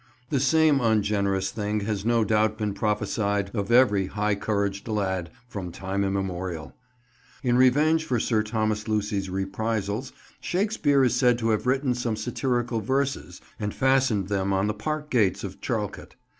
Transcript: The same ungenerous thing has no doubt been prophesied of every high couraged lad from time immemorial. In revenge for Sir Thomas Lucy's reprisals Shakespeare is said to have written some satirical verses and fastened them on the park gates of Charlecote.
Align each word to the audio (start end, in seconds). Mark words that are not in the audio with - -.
The 0.31 0.39
same 0.39 0.81
ungenerous 0.81 1.51
thing 1.51 1.81
has 1.81 2.03
no 2.03 2.23
doubt 2.23 2.57
been 2.57 2.73
prophesied 2.73 3.51
of 3.53 3.71
every 3.71 4.07
high 4.07 4.33
couraged 4.33 4.87
lad 4.87 5.29
from 5.47 5.71
time 5.71 6.03
immemorial. 6.03 6.73
In 7.43 7.55
revenge 7.55 8.03
for 8.03 8.19
Sir 8.19 8.41
Thomas 8.41 8.87
Lucy's 8.87 9.29
reprisals 9.29 10.11
Shakespeare 10.39 11.03
is 11.03 11.15
said 11.15 11.37
to 11.37 11.51
have 11.51 11.67
written 11.67 11.93
some 11.93 12.15
satirical 12.15 12.79
verses 12.81 13.41
and 13.59 13.75
fastened 13.75 14.27
them 14.27 14.51
on 14.53 14.65
the 14.65 14.73
park 14.73 15.11
gates 15.11 15.43
of 15.43 15.61
Charlecote. 15.61 16.15